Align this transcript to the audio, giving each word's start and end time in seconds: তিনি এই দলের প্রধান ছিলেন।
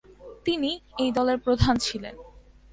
তিনি 0.45 0.71
এই 0.99 1.09
দলের 1.11 1.37
প্রধান 1.37 1.75
ছিলেন। 1.77 2.15